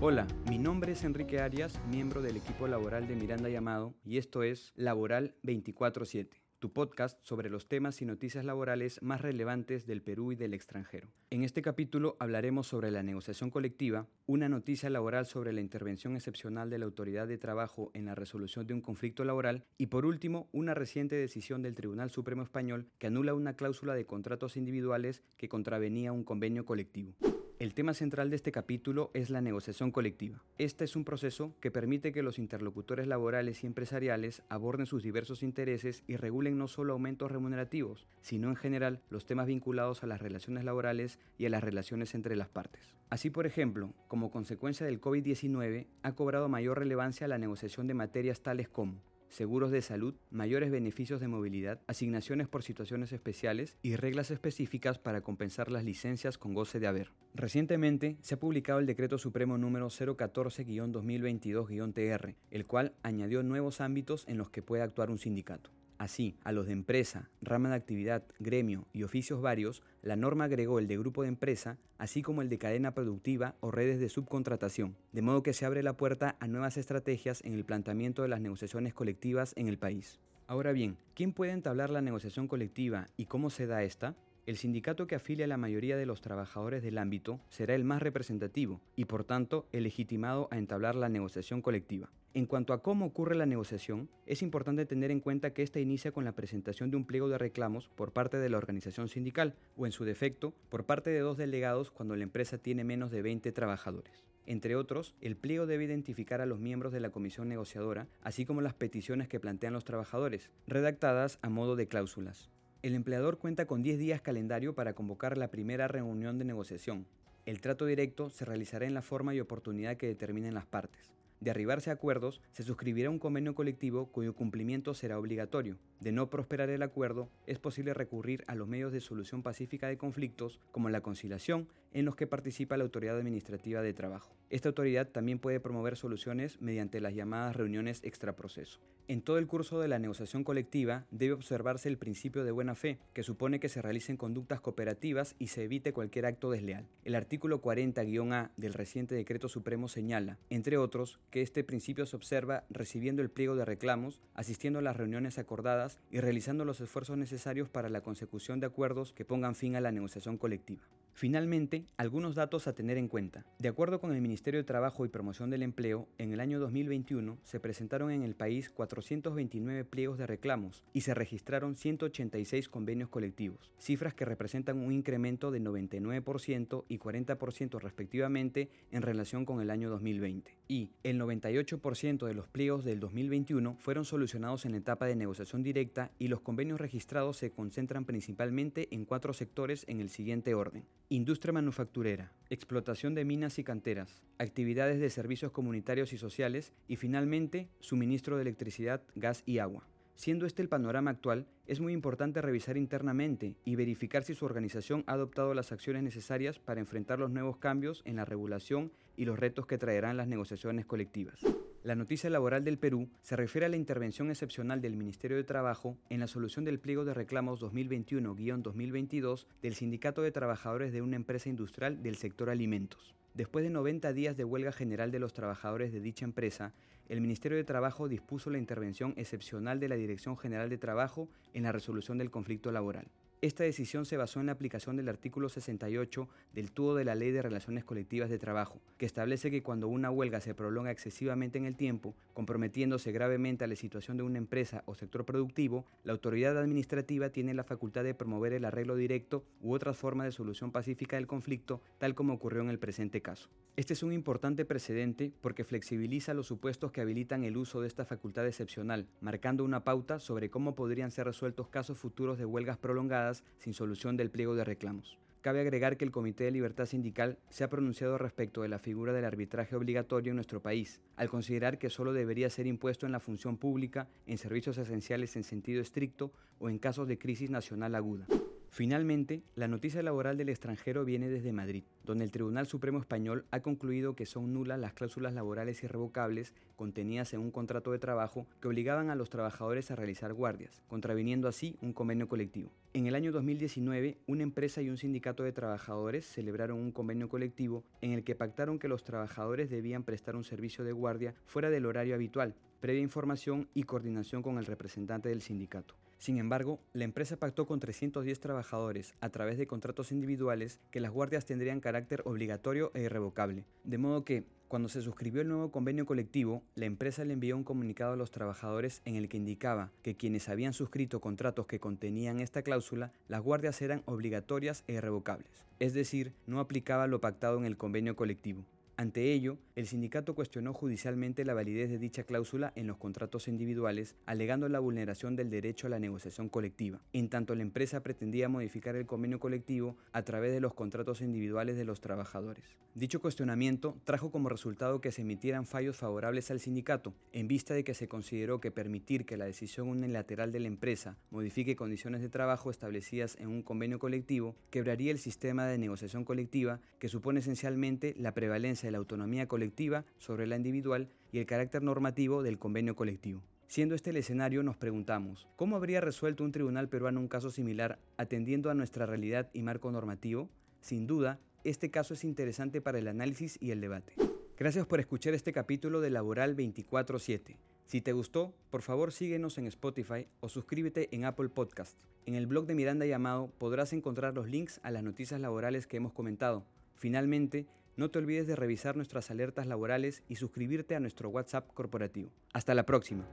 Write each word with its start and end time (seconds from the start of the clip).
Hola, 0.00 0.26
mi 0.48 0.58
nombre 0.58 0.92
es 0.92 1.04
Enrique 1.04 1.40
Arias, 1.40 1.80
miembro 1.90 2.22
del 2.22 2.36
equipo 2.36 2.66
laboral 2.66 3.06
de 3.08 3.16
Miranda 3.16 3.48
Llamado, 3.48 3.94
y 4.04 4.18
esto 4.18 4.42
es 4.42 4.72
Laboral 4.76 5.34
24-7 5.42 6.47
tu 6.58 6.72
podcast 6.72 7.18
sobre 7.24 7.50
los 7.50 7.68
temas 7.68 8.02
y 8.02 8.06
noticias 8.06 8.44
laborales 8.44 9.00
más 9.02 9.20
relevantes 9.20 9.86
del 9.86 10.02
Perú 10.02 10.32
y 10.32 10.36
del 10.36 10.54
extranjero. 10.54 11.08
En 11.30 11.42
este 11.42 11.62
capítulo 11.62 12.16
hablaremos 12.18 12.66
sobre 12.66 12.90
la 12.90 13.02
negociación 13.02 13.50
colectiva, 13.50 14.06
una 14.26 14.48
noticia 14.48 14.90
laboral 14.90 15.26
sobre 15.26 15.52
la 15.52 15.60
intervención 15.60 16.16
excepcional 16.16 16.70
de 16.70 16.78
la 16.78 16.84
Autoridad 16.84 17.28
de 17.28 17.38
Trabajo 17.38 17.90
en 17.94 18.06
la 18.06 18.14
resolución 18.14 18.66
de 18.66 18.74
un 18.74 18.80
conflicto 18.80 19.24
laboral 19.24 19.64
y 19.76 19.86
por 19.86 20.06
último 20.06 20.48
una 20.52 20.74
reciente 20.74 21.16
decisión 21.16 21.62
del 21.62 21.74
Tribunal 21.74 22.10
Supremo 22.10 22.42
Español 22.42 22.88
que 22.98 23.06
anula 23.06 23.34
una 23.34 23.54
cláusula 23.54 23.94
de 23.94 24.06
contratos 24.06 24.56
individuales 24.56 25.22
que 25.36 25.48
contravenía 25.48 26.12
un 26.12 26.24
convenio 26.24 26.64
colectivo. 26.64 27.14
El 27.58 27.74
tema 27.74 27.92
central 27.92 28.30
de 28.30 28.36
este 28.36 28.52
capítulo 28.52 29.10
es 29.14 29.30
la 29.30 29.40
negociación 29.40 29.90
colectiva. 29.90 30.44
Este 30.58 30.84
es 30.84 30.94
un 30.94 31.04
proceso 31.04 31.56
que 31.58 31.72
permite 31.72 32.12
que 32.12 32.22
los 32.22 32.38
interlocutores 32.38 33.08
laborales 33.08 33.64
y 33.64 33.66
empresariales 33.66 34.44
aborden 34.48 34.86
sus 34.86 35.02
diversos 35.02 35.42
intereses 35.42 36.04
y 36.06 36.14
regulen 36.14 36.56
no 36.56 36.68
solo 36.68 36.92
aumentos 36.92 37.32
remunerativos, 37.32 38.06
sino 38.20 38.48
en 38.48 38.54
general 38.54 39.00
los 39.10 39.26
temas 39.26 39.48
vinculados 39.48 40.04
a 40.04 40.06
las 40.06 40.22
relaciones 40.22 40.62
laborales 40.62 41.18
y 41.36 41.46
a 41.46 41.50
las 41.50 41.64
relaciones 41.64 42.14
entre 42.14 42.36
las 42.36 42.48
partes. 42.48 42.94
Así, 43.10 43.28
por 43.28 43.44
ejemplo, 43.44 43.92
como 44.06 44.30
consecuencia 44.30 44.86
del 44.86 45.00
COVID-19, 45.00 45.88
ha 46.04 46.14
cobrado 46.14 46.48
mayor 46.48 46.78
relevancia 46.78 47.26
la 47.26 47.38
negociación 47.38 47.88
de 47.88 47.94
materias 47.94 48.40
tales 48.40 48.68
como 48.68 49.00
seguros 49.28 49.70
de 49.70 49.82
salud, 49.82 50.14
mayores 50.30 50.70
beneficios 50.70 51.20
de 51.20 51.28
movilidad, 51.28 51.82
asignaciones 51.86 52.48
por 52.48 52.62
situaciones 52.62 53.12
especiales 53.12 53.76
y 53.82 53.96
reglas 53.96 54.30
específicas 54.30 54.98
para 54.98 55.20
compensar 55.20 55.70
las 55.70 55.84
licencias 55.84 56.38
con 56.38 56.54
goce 56.54 56.80
de 56.80 56.86
haber. 56.86 57.12
Recientemente 57.34 58.16
se 58.20 58.34
ha 58.34 58.40
publicado 58.40 58.78
el 58.78 58.86
Decreto 58.86 59.18
Supremo 59.18 59.58
número 59.58 59.88
014-2022-TR, 59.88 62.36
el 62.50 62.66
cual 62.66 62.94
añadió 63.02 63.42
nuevos 63.42 63.80
ámbitos 63.80 64.24
en 64.28 64.38
los 64.38 64.50
que 64.50 64.62
puede 64.62 64.82
actuar 64.82 65.10
un 65.10 65.18
sindicato. 65.18 65.70
Así, 65.98 66.36
a 66.44 66.52
los 66.52 66.66
de 66.66 66.72
empresa, 66.72 67.28
rama 67.42 67.70
de 67.70 67.74
actividad, 67.74 68.24
gremio 68.38 68.86
y 68.92 69.02
oficios 69.02 69.42
varios, 69.42 69.82
la 70.00 70.14
norma 70.14 70.44
agregó 70.44 70.78
el 70.78 70.86
de 70.86 70.96
grupo 70.96 71.22
de 71.22 71.28
empresa, 71.28 71.76
así 71.98 72.22
como 72.22 72.40
el 72.40 72.48
de 72.48 72.58
cadena 72.58 72.94
productiva 72.94 73.56
o 73.58 73.72
redes 73.72 73.98
de 73.98 74.08
subcontratación, 74.08 74.96
de 75.12 75.22
modo 75.22 75.42
que 75.42 75.52
se 75.52 75.66
abre 75.66 75.82
la 75.82 75.96
puerta 75.96 76.36
a 76.38 76.46
nuevas 76.46 76.76
estrategias 76.76 77.44
en 77.44 77.54
el 77.54 77.64
planteamiento 77.64 78.22
de 78.22 78.28
las 78.28 78.40
negociaciones 78.40 78.94
colectivas 78.94 79.52
en 79.56 79.66
el 79.66 79.76
país. 79.76 80.20
Ahora 80.46 80.70
bien, 80.70 80.96
¿quién 81.14 81.32
puede 81.32 81.50
entablar 81.50 81.90
la 81.90 82.00
negociación 82.00 82.46
colectiva 82.46 83.08
y 83.16 83.26
cómo 83.26 83.50
se 83.50 83.66
da 83.66 83.82
esta? 83.82 84.14
El 84.48 84.56
sindicato 84.56 85.06
que 85.06 85.14
afilia 85.14 85.44
a 85.44 85.48
la 85.48 85.58
mayoría 85.58 85.98
de 85.98 86.06
los 86.06 86.22
trabajadores 86.22 86.82
del 86.82 86.96
ámbito 86.96 87.38
será 87.50 87.74
el 87.74 87.84
más 87.84 88.00
representativo 88.00 88.80
y 88.96 89.04
por 89.04 89.24
tanto 89.24 89.68
el 89.72 89.82
legitimado 89.82 90.48
a 90.50 90.56
entablar 90.56 90.94
la 90.94 91.10
negociación 91.10 91.60
colectiva. 91.60 92.10
En 92.32 92.46
cuanto 92.46 92.72
a 92.72 92.80
cómo 92.80 93.04
ocurre 93.04 93.36
la 93.36 93.44
negociación, 93.44 94.08
es 94.24 94.40
importante 94.40 94.86
tener 94.86 95.10
en 95.10 95.20
cuenta 95.20 95.52
que 95.52 95.62
esta 95.62 95.80
inicia 95.80 96.12
con 96.12 96.24
la 96.24 96.32
presentación 96.32 96.90
de 96.90 96.96
un 96.96 97.04
pliego 97.04 97.28
de 97.28 97.36
reclamos 97.36 97.90
por 97.90 98.14
parte 98.14 98.38
de 98.38 98.48
la 98.48 98.56
organización 98.56 99.08
sindical 99.08 99.54
o 99.76 99.84
en 99.84 99.92
su 99.92 100.06
defecto 100.06 100.54
por 100.70 100.86
parte 100.86 101.10
de 101.10 101.20
dos 101.20 101.36
delegados 101.36 101.90
cuando 101.90 102.16
la 102.16 102.22
empresa 102.22 102.56
tiene 102.56 102.84
menos 102.84 103.10
de 103.10 103.20
20 103.20 103.52
trabajadores. 103.52 104.24
Entre 104.46 104.76
otros, 104.76 105.14
el 105.20 105.36
pliego 105.36 105.66
debe 105.66 105.84
identificar 105.84 106.40
a 106.40 106.46
los 106.46 106.58
miembros 106.58 106.94
de 106.94 107.00
la 107.00 107.10
comisión 107.10 107.50
negociadora, 107.50 108.08
así 108.22 108.46
como 108.46 108.62
las 108.62 108.72
peticiones 108.72 109.28
que 109.28 109.40
plantean 109.40 109.74
los 109.74 109.84
trabajadores, 109.84 110.48
redactadas 110.66 111.38
a 111.42 111.50
modo 111.50 111.76
de 111.76 111.86
cláusulas. 111.86 112.48
El 112.80 112.94
empleador 112.94 113.38
cuenta 113.38 113.66
con 113.66 113.82
10 113.82 113.98
días 113.98 114.20
calendario 114.20 114.76
para 114.76 114.94
convocar 114.94 115.36
la 115.36 115.50
primera 115.50 115.88
reunión 115.88 116.38
de 116.38 116.44
negociación. 116.44 117.06
El 117.44 117.60
trato 117.60 117.86
directo 117.86 118.30
se 118.30 118.44
realizará 118.44 118.86
en 118.86 118.94
la 118.94 119.02
forma 119.02 119.34
y 119.34 119.40
oportunidad 119.40 119.96
que 119.96 120.06
determinen 120.06 120.54
las 120.54 120.66
partes. 120.66 121.17
De 121.40 121.50
arribarse 121.50 121.90
a 121.90 121.92
acuerdos, 121.92 122.40
se 122.52 122.64
suscribirá 122.64 123.10
un 123.10 123.18
convenio 123.18 123.54
colectivo 123.54 124.06
cuyo 124.10 124.34
cumplimiento 124.34 124.94
será 124.94 125.18
obligatorio. 125.18 125.78
De 126.00 126.10
no 126.10 126.30
prosperar 126.30 126.68
el 126.70 126.82
acuerdo, 126.82 127.28
es 127.46 127.58
posible 127.58 127.94
recurrir 127.94 128.44
a 128.48 128.54
los 128.54 128.66
medios 128.66 128.92
de 128.92 129.00
solución 129.00 129.42
pacífica 129.42 129.88
de 129.88 129.98
conflictos, 129.98 130.58
como 130.72 130.88
la 130.88 131.00
conciliación, 131.00 131.68
en 131.92 132.04
los 132.04 132.16
que 132.16 132.26
participa 132.26 132.76
la 132.76 132.84
Autoridad 132.84 133.18
Administrativa 133.18 133.82
de 133.82 133.94
Trabajo. 133.94 134.34
Esta 134.50 134.68
autoridad 134.68 135.08
también 135.08 135.38
puede 135.38 135.60
promover 135.60 135.96
soluciones 135.96 136.60
mediante 136.60 137.00
las 137.00 137.14
llamadas 137.14 137.56
reuniones 137.56 138.02
extraproceso. 138.02 138.80
En 139.08 139.22
todo 139.22 139.38
el 139.38 139.46
curso 139.46 139.80
de 139.80 139.88
la 139.88 139.98
negociación 139.98 140.44
colectiva 140.44 141.06
debe 141.10 141.32
observarse 141.32 141.88
el 141.88 141.98
principio 141.98 142.44
de 142.44 142.50
buena 142.50 142.74
fe, 142.74 142.98
que 143.14 143.22
supone 143.22 143.58
que 143.58 143.68
se 143.68 143.80
realicen 143.80 144.16
conductas 144.16 144.60
cooperativas 144.60 145.34
y 145.38 145.48
se 145.48 145.64
evite 145.64 145.92
cualquier 145.92 146.26
acto 146.26 146.50
desleal. 146.50 146.86
El 147.04 147.14
artículo 147.14 147.62
40-A 147.62 148.50
del 148.56 148.74
reciente 148.74 149.14
decreto 149.14 149.48
supremo 149.48 149.88
señala, 149.88 150.38
entre 150.50 150.76
otros, 150.76 151.20
que 151.30 151.42
este 151.42 151.64
principio 151.64 152.06
se 152.06 152.16
observa 152.16 152.64
recibiendo 152.70 153.22
el 153.22 153.30
pliego 153.30 153.56
de 153.56 153.64
reclamos, 153.64 154.20
asistiendo 154.34 154.78
a 154.78 154.82
las 154.82 154.96
reuniones 154.96 155.38
acordadas 155.38 155.98
y 156.10 156.20
realizando 156.20 156.64
los 156.64 156.80
esfuerzos 156.80 157.18
necesarios 157.18 157.68
para 157.68 157.88
la 157.88 158.00
consecución 158.00 158.60
de 158.60 158.66
acuerdos 158.66 159.12
que 159.12 159.24
pongan 159.24 159.54
fin 159.54 159.76
a 159.76 159.80
la 159.80 159.92
negociación 159.92 160.38
colectiva. 160.38 160.82
Finalmente, 161.18 161.84
algunos 161.96 162.36
datos 162.36 162.68
a 162.68 162.76
tener 162.76 162.96
en 162.96 163.08
cuenta. 163.08 163.44
De 163.58 163.66
acuerdo 163.66 164.00
con 164.00 164.14
el 164.14 164.22
Ministerio 164.22 164.60
de 164.60 164.64
Trabajo 164.64 165.04
y 165.04 165.08
Promoción 165.08 165.50
del 165.50 165.64
Empleo, 165.64 166.06
en 166.16 166.32
el 166.32 166.38
año 166.38 166.60
2021 166.60 167.38
se 167.42 167.58
presentaron 167.58 168.12
en 168.12 168.22
el 168.22 168.36
país 168.36 168.70
429 168.70 169.84
pliegos 169.84 170.16
de 170.16 170.28
reclamos 170.28 170.84
y 170.92 171.00
se 171.00 171.14
registraron 171.14 171.74
186 171.74 172.68
convenios 172.68 173.08
colectivos, 173.08 173.72
cifras 173.78 174.14
que 174.14 174.26
representan 174.26 174.78
un 174.78 174.92
incremento 174.92 175.50
de 175.50 175.60
99% 175.60 176.84
y 176.88 176.98
40% 177.00 177.80
respectivamente 177.80 178.70
en 178.92 179.02
relación 179.02 179.44
con 179.44 179.60
el 179.60 179.70
año 179.70 179.90
2020. 179.90 180.56
Y 180.68 180.92
el 181.02 181.20
98% 181.20 182.26
de 182.28 182.34
los 182.34 182.46
pliegos 182.46 182.84
del 182.84 183.00
2021 183.00 183.74
fueron 183.80 184.04
solucionados 184.04 184.66
en 184.66 184.70
la 184.70 184.78
etapa 184.78 185.06
de 185.06 185.16
negociación 185.16 185.64
directa 185.64 186.12
y 186.20 186.28
los 186.28 186.42
convenios 186.42 186.80
registrados 186.80 187.38
se 187.38 187.50
concentran 187.50 188.04
principalmente 188.04 188.86
en 188.92 189.04
cuatro 189.04 189.32
sectores 189.32 189.84
en 189.88 189.98
el 189.98 190.10
siguiente 190.10 190.54
orden 190.54 190.84
Industria 191.10 191.54
manufacturera, 191.54 192.34
explotación 192.50 193.14
de 193.14 193.24
minas 193.24 193.58
y 193.58 193.64
canteras, 193.64 194.20
actividades 194.36 195.00
de 195.00 195.08
servicios 195.08 195.50
comunitarios 195.50 196.12
y 196.12 196.18
sociales 196.18 196.74
y 196.86 196.96
finalmente 196.96 197.70
suministro 197.80 198.36
de 198.36 198.42
electricidad, 198.42 199.00
gas 199.14 199.42
y 199.46 199.56
agua. 199.56 199.88
Siendo 200.16 200.44
este 200.44 200.60
el 200.60 200.68
panorama 200.68 201.10
actual, 201.10 201.46
es 201.66 201.80
muy 201.80 201.94
importante 201.94 202.42
revisar 202.42 202.76
internamente 202.76 203.56
y 203.64 203.76
verificar 203.76 204.22
si 204.22 204.34
su 204.34 204.44
organización 204.44 205.02
ha 205.06 205.14
adoptado 205.14 205.54
las 205.54 205.72
acciones 205.72 206.02
necesarias 206.02 206.58
para 206.58 206.80
enfrentar 206.80 207.18
los 207.18 207.30
nuevos 207.30 207.56
cambios 207.56 208.02
en 208.04 208.16
la 208.16 208.26
regulación 208.26 208.92
y 209.16 209.24
los 209.24 209.38
retos 209.38 209.64
que 209.64 209.78
traerán 209.78 210.18
las 210.18 210.28
negociaciones 210.28 210.84
colectivas. 210.84 211.40
La 211.88 211.94
noticia 211.94 212.28
laboral 212.28 212.64
del 212.64 212.76
Perú 212.76 213.08
se 213.22 213.34
refiere 213.34 213.64
a 213.64 213.70
la 213.70 213.78
intervención 213.78 214.28
excepcional 214.28 214.82
del 214.82 214.94
Ministerio 214.94 215.38
de 215.38 215.44
Trabajo 215.44 215.96
en 216.10 216.20
la 216.20 216.26
solución 216.26 216.66
del 216.66 216.78
pliego 216.78 217.06
de 217.06 217.14
reclamos 217.14 217.62
2021-2022 217.62 219.46
del 219.62 219.74
Sindicato 219.74 220.20
de 220.20 220.30
Trabajadores 220.30 220.92
de 220.92 221.00
una 221.00 221.16
empresa 221.16 221.48
industrial 221.48 222.02
del 222.02 222.16
sector 222.16 222.50
alimentos. 222.50 223.14
Después 223.32 223.64
de 223.64 223.70
90 223.70 224.12
días 224.12 224.36
de 224.36 224.44
huelga 224.44 224.70
general 224.70 225.10
de 225.10 225.18
los 225.18 225.32
trabajadores 225.32 225.90
de 225.90 226.00
dicha 226.00 226.26
empresa, 226.26 226.74
el 227.08 227.22
Ministerio 227.22 227.56
de 227.56 227.64
Trabajo 227.64 228.06
dispuso 228.06 228.50
la 228.50 228.58
intervención 228.58 229.14
excepcional 229.16 229.80
de 229.80 229.88
la 229.88 229.96
Dirección 229.96 230.36
General 230.36 230.68
de 230.68 230.76
Trabajo 230.76 231.30
en 231.54 231.62
la 231.62 231.72
resolución 231.72 232.18
del 232.18 232.30
conflicto 232.30 232.70
laboral. 232.70 233.06
Esta 233.40 233.62
decisión 233.62 234.04
se 234.04 234.16
basó 234.16 234.40
en 234.40 234.46
la 234.46 234.52
aplicación 234.52 234.96
del 234.96 235.08
artículo 235.08 235.48
68 235.48 236.28
del 236.54 236.72
tubo 236.72 236.96
de 236.96 237.04
la 237.04 237.14
Ley 237.14 237.30
de 237.30 237.40
Relaciones 237.40 237.84
Colectivas 237.84 238.30
de 238.30 238.38
Trabajo, 238.40 238.80
que 238.96 239.06
establece 239.06 239.48
que 239.52 239.62
cuando 239.62 239.86
una 239.86 240.10
huelga 240.10 240.40
se 240.40 240.54
prolonga 240.54 240.90
excesivamente 240.90 241.56
en 241.56 241.64
el 241.64 241.76
tiempo, 241.76 242.16
comprometiéndose 242.34 243.12
gravemente 243.12 243.62
a 243.62 243.68
la 243.68 243.76
situación 243.76 244.16
de 244.16 244.24
una 244.24 244.38
empresa 244.38 244.82
o 244.86 244.96
sector 244.96 245.24
productivo, 245.24 245.86
la 246.02 246.14
autoridad 246.14 246.58
administrativa 246.58 247.28
tiene 247.28 247.54
la 247.54 247.62
facultad 247.62 248.02
de 248.02 248.12
promover 248.12 248.54
el 248.54 248.64
arreglo 248.64 248.96
directo 248.96 249.44
u 249.60 249.72
otra 249.72 249.92
forma 249.92 250.24
de 250.24 250.32
solución 250.32 250.72
pacífica 250.72 251.14
del 251.14 251.28
conflicto, 251.28 251.80
tal 251.98 252.16
como 252.16 252.32
ocurrió 252.32 252.62
en 252.62 252.70
el 252.70 252.80
presente 252.80 253.22
caso. 253.22 253.48
Este 253.76 253.92
es 253.92 254.02
un 254.02 254.12
importante 254.12 254.64
precedente 254.64 255.32
porque 255.40 255.62
flexibiliza 255.62 256.34
los 256.34 256.48
supuestos 256.48 256.90
que 256.90 257.02
habilitan 257.02 257.44
el 257.44 257.56
uso 257.56 257.80
de 257.80 257.86
esta 257.86 258.04
facultad 258.04 258.48
excepcional, 258.48 259.06
marcando 259.20 259.62
una 259.62 259.84
pauta 259.84 260.18
sobre 260.18 260.50
cómo 260.50 260.74
podrían 260.74 261.12
ser 261.12 261.26
resueltos 261.26 261.68
casos 261.68 261.96
futuros 261.96 262.38
de 262.38 262.44
huelgas 262.44 262.78
prolongadas 262.78 263.27
sin 263.58 263.74
solución 263.74 264.16
del 264.16 264.30
pliego 264.30 264.54
de 264.54 264.64
reclamos. 264.64 265.18
Cabe 265.40 265.60
agregar 265.60 265.96
que 265.96 266.04
el 266.04 266.10
Comité 266.10 266.44
de 266.44 266.50
Libertad 266.50 266.86
Sindical 266.86 267.38
se 267.48 267.62
ha 267.62 267.70
pronunciado 267.70 268.18
respecto 268.18 268.62
de 268.62 268.68
la 268.68 268.80
figura 268.80 269.12
del 269.12 269.24
arbitraje 269.24 269.76
obligatorio 269.76 270.30
en 270.32 270.36
nuestro 270.36 270.60
país, 270.60 271.00
al 271.16 271.28
considerar 271.28 271.78
que 271.78 271.90
solo 271.90 272.12
debería 272.12 272.50
ser 272.50 272.66
impuesto 272.66 273.06
en 273.06 273.12
la 273.12 273.20
función 273.20 273.56
pública, 273.56 274.08
en 274.26 274.36
servicios 274.36 274.78
esenciales 274.78 275.36
en 275.36 275.44
sentido 275.44 275.80
estricto 275.80 276.32
o 276.58 276.68
en 276.68 276.78
casos 276.78 277.06
de 277.06 277.18
crisis 277.18 277.50
nacional 277.50 277.94
aguda. 277.94 278.26
Finalmente, 278.70 279.42
la 279.56 279.66
noticia 279.66 280.02
laboral 280.02 280.36
del 280.36 280.50
extranjero 280.50 281.04
viene 281.04 281.28
desde 281.28 281.52
Madrid, 281.52 281.84
donde 282.04 282.24
el 282.24 282.30
Tribunal 282.30 282.66
Supremo 282.66 282.98
Español 282.98 283.44
ha 283.50 283.60
concluido 283.60 284.14
que 284.14 284.26
son 284.26 284.52
nulas 284.52 284.78
las 284.78 284.92
cláusulas 284.92 285.32
laborales 285.32 285.82
irrevocables 285.82 286.54
contenidas 286.76 287.32
en 287.34 287.40
un 287.40 287.50
contrato 287.50 287.92
de 287.92 287.98
trabajo 287.98 288.46
que 288.60 288.68
obligaban 288.68 289.10
a 289.10 289.14
los 289.14 289.30
trabajadores 289.30 289.90
a 289.90 289.96
realizar 289.96 290.32
guardias, 290.34 290.82
contraviniendo 290.86 291.48
así 291.48 291.76
un 291.80 291.92
convenio 291.92 292.28
colectivo. 292.28 292.70
En 292.92 293.06
el 293.06 293.14
año 293.14 293.32
2019, 293.32 294.18
una 294.26 294.42
empresa 294.42 294.82
y 294.82 294.90
un 294.90 294.98
sindicato 294.98 295.42
de 295.42 295.52
trabajadores 295.52 296.26
celebraron 296.26 296.78
un 296.78 296.92
convenio 296.92 297.28
colectivo 297.28 297.84
en 298.00 298.12
el 298.12 298.22
que 298.22 298.34
pactaron 298.34 298.78
que 298.78 298.88
los 298.88 299.02
trabajadores 299.02 299.70
debían 299.70 300.04
prestar 300.04 300.36
un 300.36 300.44
servicio 300.44 300.84
de 300.84 300.92
guardia 300.92 301.34
fuera 301.46 301.70
del 301.70 301.86
horario 301.86 302.14
habitual, 302.14 302.54
previa 302.80 303.02
información 303.02 303.68
y 303.74 303.84
coordinación 303.84 304.42
con 304.42 304.58
el 304.58 304.66
representante 304.66 305.30
del 305.30 305.42
sindicato. 305.42 305.94
Sin 306.18 306.38
embargo, 306.38 306.80
la 306.92 307.04
empresa 307.04 307.36
pactó 307.36 307.66
con 307.66 307.78
310 307.78 308.40
trabajadores 308.40 309.14
a 309.20 309.30
través 309.30 309.56
de 309.56 309.68
contratos 309.68 310.10
individuales 310.10 310.80
que 310.90 310.98
las 310.98 311.12
guardias 311.12 311.46
tendrían 311.46 311.80
carácter 311.80 312.22
obligatorio 312.24 312.90
e 312.94 313.02
irrevocable, 313.02 313.64
de 313.84 313.98
modo 313.98 314.24
que, 314.24 314.44
cuando 314.66 314.88
se 314.88 315.00
suscribió 315.00 315.42
el 315.42 315.48
nuevo 315.48 315.70
convenio 315.70 316.06
colectivo, 316.06 316.62
la 316.74 316.86
empresa 316.86 317.24
le 317.24 317.34
envió 317.34 317.56
un 317.56 317.62
comunicado 317.62 318.14
a 318.14 318.16
los 318.16 318.32
trabajadores 318.32 319.00
en 319.04 319.14
el 319.14 319.28
que 319.28 319.36
indicaba 319.36 319.92
que 320.02 320.16
quienes 320.16 320.48
habían 320.48 320.72
suscrito 320.72 321.20
contratos 321.20 321.66
que 321.66 321.78
contenían 321.78 322.40
esta 322.40 322.62
cláusula, 322.62 323.12
las 323.28 323.40
guardias 323.40 323.80
eran 323.80 324.02
obligatorias 324.04 324.82
e 324.88 324.94
irrevocables, 324.94 325.64
es 325.78 325.94
decir, 325.94 326.34
no 326.46 326.58
aplicaba 326.58 327.06
lo 327.06 327.20
pactado 327.20 327.58
en 327.58 327.64
el 327.64 327.76
convenio 327.76 328.16
colectivo. 328.16 328.64
Ante 329.00 329.32
ello, 329.32 329.58
el 329.76 329.86
sindicato 329.86 330.34
cuestionó 330.34 330.74
judicialmente 330.74 331.44
la 331.44 331.54
validez 331.54 331.88
de 331.88 331.98
dicha 331.98 332.24
cláusula 332.24 332.72
en 332.74 332.88
los 332.88 332.96
contratos 332.96 333.46
individuales, 333.46 334.16
alegando 334.26 334.68
la 334.68 334.80
vulneración 334.80 335.36
del 335.36 335.50
derecho 335.50 335.86
a 335.86 335.90
la 335.90 336.00
negociación 336.00 336.48
colectiva, 336.48 337.00
en 337.12 337.28
tanto 337.28 337.54
la 337.54 337.62
empresa 337.62 338.02
pretendía 338.02 338.48
modificar 338.48 338.96
el 338.96 339.06
convenio 339.06 339.38
colectivo 339.38 339.96
a 340.10 340.22
través 340.22 340.52
de 340.52 340.60
los 340.60 340.74
contratos 340.74 341.20
individuales 341.20 341.76
de 341.76 341.84
los 341.84 342.00
trabajadores. 342.00 342.64
Dicho 342.96 343.20
cuestionamiento 343.20 343.96
trajo 344.02 344.32
como 344.32 344.48
resultado 344.48 345.00
que 345.00 345.12
se 345.12 345.22
emitieran 345.22 345.64
fallos 345.64 345.96
favorables 345.96 346.50
al 346.50 346.58
sindicato, 346.58 347.14
en 347.32 347.46
vista 347.46 347.74
de 347.74 347.84
que 347.84 347.94
se 347.94 348.08
consideró 348.08 348.60
que 348.60 348.72
permitir 348.72 349.26
que 349.26 349.36
la 349.36 349.44
decisión 349.44 349.86
unilateral 349.86 350.50
de 350.50 350.58
la 350.58 350.66
empresa 350.66 351.16
modifique 351.30 351.76
condiciones 351.76 352.20
de 352.20 352.30
trabajo 352.30 352.68
establecidas 352.68 353.36
en 353.38 353.46
un 353.46 353.62
convenio 353.62 354.00
colectivo 354.00 354.56
quebraría 354.70 355.12
el 355.12 355.20
sistema 355.20 355.66
de 355.66 355.78
negociación 355.78 356.24
colectiva 356.24 356.80
que 356.98 357.06
supone 357.06 357.38
esencialmente 357.38 358.16
la 358.18 358.34
prevalencia 358.34 358.87
de 358.88 358.92
la 358.92 358.98
autonomía 358.98 359.46
colectiva 359.46 360.06
sobre 360.16 360.46
la 360.46 360.56
individual 360.56 361.10
y 361.30 361.38
el 361.38 361.46
carácter 361.46 361.82
normativo 361.82 362.42
del 362.42 362.58
convenio 362.58 362.96
colectivo. 362.96 363.42
Siendo 363.66 363.94
este 363.94 364.08
el 364.10 364.16
escenario, 364.16 364.62
nos 364.62 364.78
preguntamos, 364.78 365.46
¿cómo 365.56 365.76
habría 365.76 366.00
resuelto 366.00 366.42
un 366.42 366.52
tribunal 366.52 366.88
peruano 366.88 367.20
un 367.20 367.28
caso 367.28 367.50
similar 367.50 367.98
atendiendo 368.16 368.70
a 368.70 368.74
nuestra 368.74 369.04
realidad 369.04 369.50
y 369.52 369.60
marco 369.60 369.92
normativo? 369.92 370.48
Sin 370.80 371.06
duda, 371.06 371.38
este 371.64 371.90
caso 371.90 372.14
es 372.14 372.24
interesante 372.24 372.80
para 372.80 372.98
el 372.98 373.08
análisis 373.08 373.58
y 373.60 373.72
el 373.72 373.82
debate. 373.82 374.14
Gracias 374.56 374.86
por 374.86 375.00
escuchar 375.00 375.34
este 375.34 375.52
capítulo 375.52 376.00
de 376.00 376.08
Laboral 376.08 376.56
24-7. 376.56 377.58
Si 377.84 378.00
te 378.00 378.12
gustó, 378.12 378.54
por 378.70 378.80
favor 378.80 379.12
síguenos 379.12 379.58
en 379.58 379.66
Spotify 379.66 380.26
o 380.40 380.48
suscríbete 380.48 381.14
en 381.14 381.26
Apple 381.26 381.50
Podcast. 381.50 381.98
En 382.26 382.34
el 382.36 382.46
blog 382.46 382.66
de 382.66 382.74
Miranda 382.74 383.06
Llamado 383.06 383.50
podrás 383.58 383.92
encontrar 383.92 384.34
los 384.34 384.48
links 384.48 384.80
a 384.82 384.90
las 384.90 385.02
noticias 385.02 385.40
laborales 385.40 385.86
que 385.86 385.98
hemos 385.98 386.12
comentado. 386.12 386.64
Finalmente, 386.94 387.66
no 387.98 388.10
te 388.10 388.18
olvides 388.18 388.46
de 388.46 388.56
revisar 388.56 388.96
nuestras 388.96 389.30
alertas 389.30 389.66
laborales 389.66 390.22
y 390.28 390.36
suscribirte 390.36 390.94
a 390.94 391.00
nuestro 391.00 391.28
WhatsApp 391.28 391.74
corporativo. 391.74 392.30
Hasta 392.54 392.72
la 392.72 392.86
próxima. 392.86 393.28